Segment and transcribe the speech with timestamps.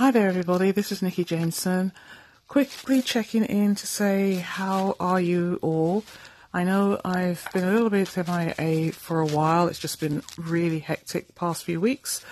[0.00, 0.70] Hi there, everybody.
[0.70, 1.92] This is Nikki Jameson.
[2.48, 6.04] Quickly checking in to say, how are you all?
[6.54, 9.68] I know I've been a little bit MIA for a while.
[9.68, 12.24] It's just been really hectic past few weeks.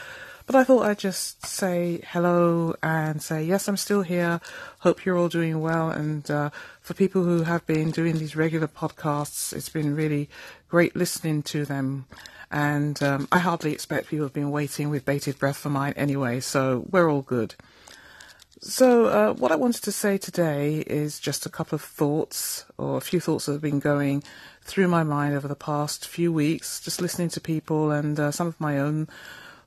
[0.47, 4.41] But I thought I'd just say hello and say, yes, I'm still here.
[4.79, 5.91] Hope you're all doing well.
[5.91, 6.49] And uh,
[6.81, 10.31] for people who have been doing these regular podcasts, it's been really
[10.71, 12.07] great listening to them.
[12.51, 16.41] And um, I hardly expect people have been waiting with bated breath for mine anyway,
[16.41, 17.55] so we're all good.
[18.61, 22.97] So, uh, what I wanted to say today is just a couple of thoughts, or
[22.97, 24.25] a few thoughts that have been going
[24.63, 28.49] through my mind over the past few weeks, just listening to people and uh, some
[28.49, 29.09] of my own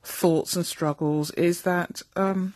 [0.02, 1.30] thoughts and struggles.
[1.32, 2.52] Is that um,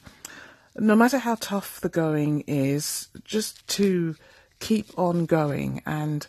[0.77, 4.16] no matter how tough the going is, just to
[4.61, 6.27] keep on going, and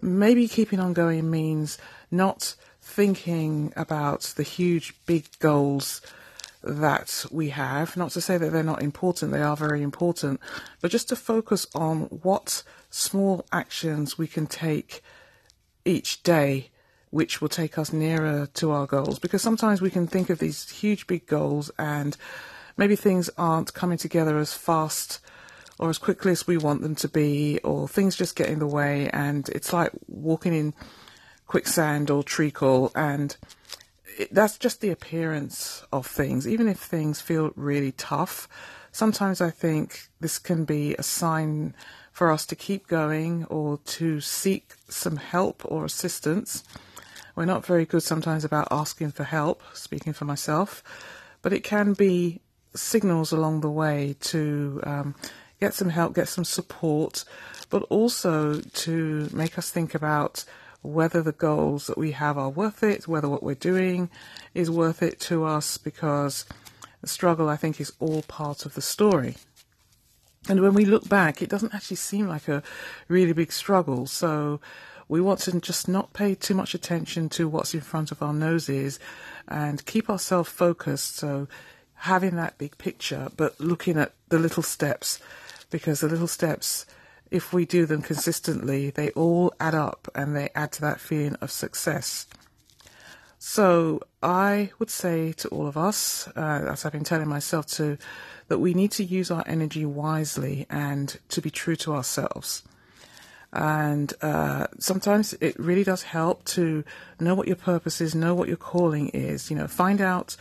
[0.00, 1.76] maybe keeping on going means
[2.10, 2.54] not
[2.90, 6.00] thinking about the huge, big goals
[6.62, 7.96] that we have.
[7.96, 10.40] Not to say that they're not important, they are very important,
[10.80, 15.02] but just to focus on what small actions we can take
[15.84, 16.70] each day
[17.10, 19.18] which will take us nearer to our goals.
[19.18, 22.16] Because sometimes we can think of these huge, big goals and
[22.76, 25.20] maybe things aren't coming together as fast
[25.80, 28.66] or as quickly as we want them to be, or things just get in the
[28.66, 30.74] way, and it's like walking in
[31.50, 33.36] quicksand or treacle and
[34.16, 36.46] it, that's just the appearance of things.
[36.46, 38.48] Even if things feel really tough,
[38.92, 41.74] sometimes I think this can be a sign
[42.12, 46.62] for us to keep going or to seek some help or assistance.
[47.34, 50.84] We're not very good sometimes about asking for help, speaking for myself,
[51.42, 52.40] but it can be
[52.76, 55.14] signals along the way to um,
[55.58, 57.24] get some help, get some support,
[57.70, 60.44] but also to make us think about
[60.82, 64.08] whether the goals that we have are worth it, whether what we're doing
[64.54, 66.46] is worth it to us, because
[67.00, 69.36] the struggle, I think, is all part of the story.
[70.48, 72.62] And when we look back, it doesn't actually seem like a
[73.08, 74.06] really big struggle.
[74.06, 74.60] So
[75.06, 78.32] we want to just not pay too much attention to what's in front of our
[78.32, 78.98] noses
[79.48, 81.16] and keep ourselves focused.
[81.16, 81.46] So
[81.94, 85.20] having that big picture, but looking at the little steps,
[85.70, 86.86] because the little steps
[87.30, 91.36] if we do them consistently, they all add up and they add to that feeling
[91.40, 92.26] of success.
[93.38, 97.96] So I would say to all of us, uh, as I've been telling myself to,
[98.48, 102.62] that we need to use our energy wisely and to be true to ourselves.
[103.52, 106.84] And uh, sometimes it really does help to
[107.18, 109.50] know what your purpose is, know what your calling is.
[109.50, 110.36] You know, find out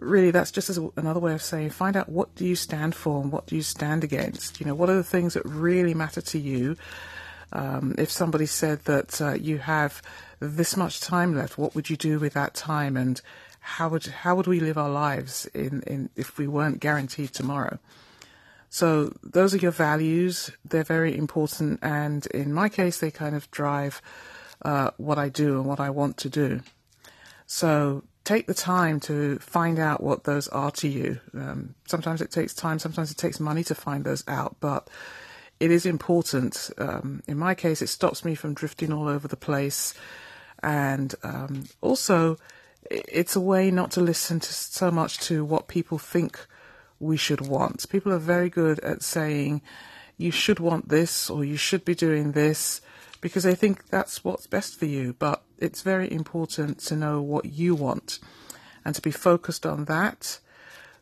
[0.00, 3.30] really that's just another way of saying find out what do you stand for and
[3.30, 4.58] what do you stand against?
[4.58, 6.76] You know what are the things that really matter to you?
[7.52, 10.02] Um, if somebody said that uh, you have
[10.38, 12.96] this much time left what would you do with that time?
[12.96, 13.20] And
[13.60, 17.78] how would how would we live our lives in, in if we weren't guaranteed tomorrow?
[18.70, 20.50] So those are your values.
[20.64, 21.80] They're very important.
[21.82, 24.00] And in my case they kind of drive
[24.62, 26.60] uh, what I do and what I want to do.
[27.46, 31.18] So take the time to find out what those are to you.
[31.34, 34.88] Um, sometimes it takes time, sometimes it takes money to find those out, but
[35.58, 36.70] it is important.
[36.78, 39.94] Um, in my case, it stops me from drifting all over the place.
[40.62, 42.36] And um, also,
[42.88, 46.38] it's a way not to listen to so much to what people think
[47.00, 47.88] we should want.
[47.88, 49.60] People are very good at saying,
[50.18, 52.80] you should want this or you should be doing this
[53.20, 55.14] because they think that's what's best for you.
[55.18, 58.18] But it's very important to know what you want
[58.84, 60.38] and to be focused on that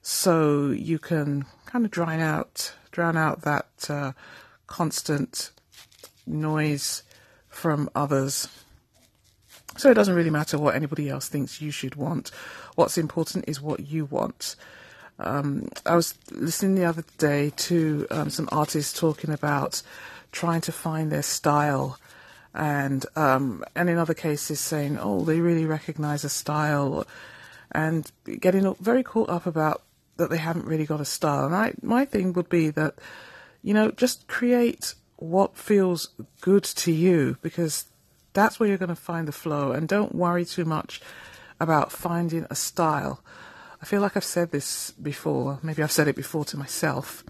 [0.03, 4.13] so you can kind of drown out drown out that uh,
[4.67, 5.51] constant
[6.27, 7.03] noise
[7.49, 8.49] from others
[9.77, 12.31] so it doesn't really matter what anybody else thinks you should want
[12.75, 14.57] what's important is what you want
[15.21, 19.83] um, I was listening the other day to um, some artists talking about
[20.31, 21.99] trying to find their style
[22.55, 27.07] and um, and in other cases saying, oh, they really recognise a style,
[27.73, 28.11] and
[28.41, 29.83] getting very caught up about
[30.17, 31.47] that they haven't really got a style.
[31.47, 32.97] And I, my thing would be that,
[33.63, 36.09] you know, just create what feels
[36.41, 37.85] good to you because
[38.33, 41.01] that's where you're going to find the flow, and don't worry too much
[41.61, 43.21] about finding a style.
[43.81, 45.61] I feel like I've said this before.
[45.63, 47.23] Maybe I've said it before to myself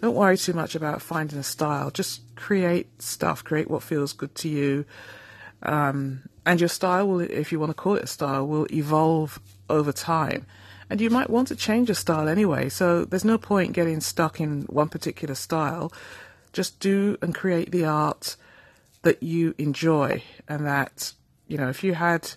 [0.00, 1.90] don't worry too much about finding a style.
[1.90, 4.84] Just create stuff, create what feels good to you.
[5.62, 9.40] Um, and your style will, if you want to call it a style, will evolve
[9.68, 10.46] over time.
[10.88, 14.40] And you might want to change your style anyway, so there's no point getting stuck
[14.40, 15.92] in one particular style.
[16.52, 18.36] Just do and create the art
[19.02, 21.12] that you enjoy, and that,
[21.48, 22.30] you know, if you had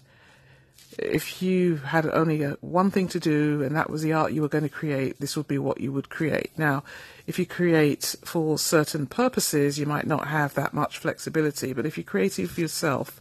[1.02, 4.42] if you had only a, one thing to do and that was the art you
[4.42, 6.52] were going to create, this would be what you would create.
[6.58, 6.84] Now,
[7.26, 11.98] if you create for certain purposes, you might not have that much flexibility, but if
[11.98, 13.20] you're it for yourself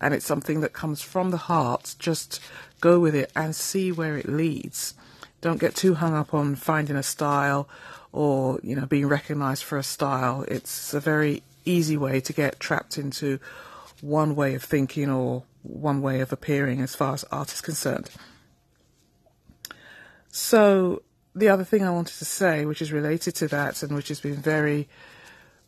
[0.00, 2.40] and it's something that comes from the heart, just
[2.80, 4.94] go with it and see where it leads.
[5.40, 7.68] Don't get too hung up on finding a style
[8.12, 10.44] or, you know, being recognized for a style.
[10.48, 13.38] It's a very easy way to get trapped into
[14.00, 18.10] one way of thinking or one way of appearing as far as art is concerned.
[20.30, 21.02] So,
[21.34, 24.20] the other thing I wanted to say, which is related to that and which has
[24.20, 24.88] been very,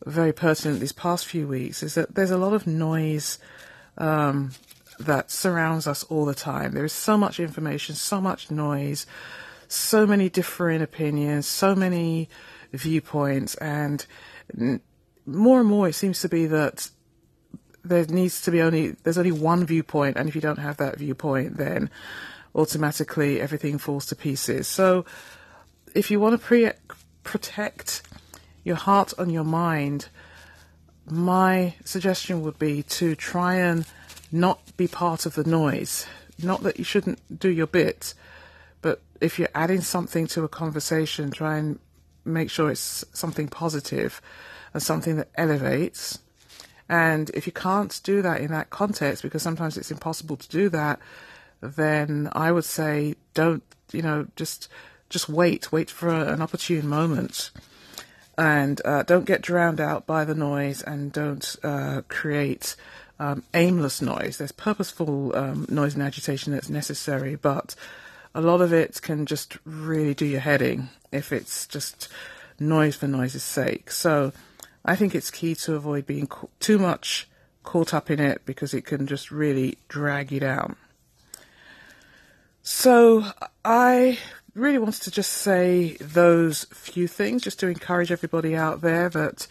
[0.05, 3.39] very pertinent these past few weeks, is that there's a lot of noise
[3.97, 4.51] um,
[4.99, 6.73] that surrounds us all the time.
[6.73, 9.05] There is so much information, so much noise,
[9.67, 12.29] so many differing opinions, so many
[12.73, 14.05] viewpoints, and
[15.25, 16.89] more and more it seems to be that
[17.83, 20.97] there needs to be only there's only one viewpoint, and if you don't have that
[20.97, 21.89] viewpoint, then
[22.53, 24.67] automatically everything falls to pieces.
[24.67, 25.05] So,
[25.95, 26.71] if you want to pre-
[27.23, 28.01] protect
[28.63, 30.09] your heart and your mind,
[31.09, 33.85] my suggestion would be to try and
[34.31, 36.05] not be part of the noise.
[36.41, 38.13] Not that you shouldn't do your bit,
[38.81, 41.79] but if you're adding something to a conversation, try and
[42.23, 44.21] make sure it's something positive
[44.73, 46.19] and something that elevates
[46.91, 50.67] and if you can't do that in that context, because sometimes it's impossible to do
[50.69, 50.99] that,
[51.61, 54.67] then I would say don't, you know, just
[55.09, 57.51] just wait, wait for an opportune moment,
[58.37, 62.75] and uh, don't get drowned out by the noise, and don't uh, create
[63.19, 64.37] um, aimless noise.
[64.37, 67.73] There's purposeful um, noise and agitation that's necessary, but
[68.35, 72.09] a lot of it can just really do your heading if it's just
[72.59, 73.91] noise for noise's sake.
[73.91, 74.33] So
[74.83, 76.29] I think it's key to avoid being
[76.59, 77.27] too much
[77.63, 80.75] caught up in it because it can just really drag you down.
[82.63, 83.25] So
[83.63, 84.17] I
[84.55, 89.47] really wanted to just say those few things just to encourage everybody out there that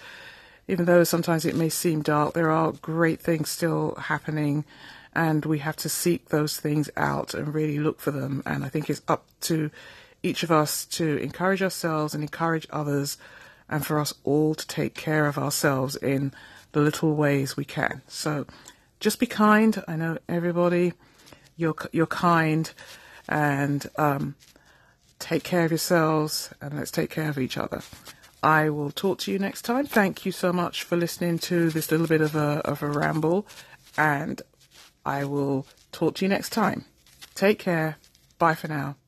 [0.68, 4.64] even though sometimes it may seem dark, there are great things still happening
[5.12, 8.42] and we have to seek those things out and really look for them.
[8.46, 9.70] And I think it's up to
[10.22, 13.16] each of us to encourage ourselves and encourage others
[13.70, 16.32] and for us all to take care of ourselves in
[16.72, 18.02] the little ways we can.
[18.08, 18.46] So
[18.98, 19.82] just be kind.
[19.88, 20.92] I know everybody,
[21.56, 22.70] you're, you're kind,
[23.28, 24.34] and um,
[25.18, 27.80] take care of yourselves, and let's take care of each other.
[28.42, 29.86] I will talk to you next time.
[29.86, 33.46] Thank you so much for listening to this little bit of a, of a ramble,
[33.96, 34.42] and
[35.04, 36.84] I will talk to you next time.
[37.34, 37.96] Take care.
[38.38, 38.99] Bye for now.